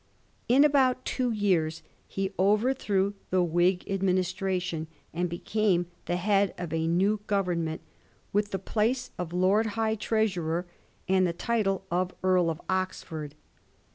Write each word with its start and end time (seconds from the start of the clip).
In 0.49 0.63
about 0.63 1.05
two 1.05 1.29
years 1.29 1.83
he 2.07 2.33
overthrew 2.39 3.13
the 3.29 3.43
Whig 3.43 3.87
administration, 3.87 4.87
and 5.13 5.29
became 5.29 5.85
the 6.05 6.15
head 6.15 6.55
of 6.57 6.73
a 6.73 6.87
new 6.87 7.19
Grovemment, 7.27 7.81
with 8.33 8.49
the 8.49 8.57
place 8.57 9.11
of 9.19 9.31
Lord 9.31 9.67
High 9.77 9.93
Treasurer, 9.93 10.65
and 11.07 11.27
the 11.27 11.33
title 11.33 11.85
of 11.91 12.15
Earl 12.23 12.49
of 12.49 12.59
Oxford. 12.67 13.35